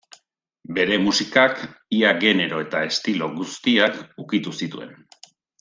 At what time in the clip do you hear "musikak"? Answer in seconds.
1.07-1.61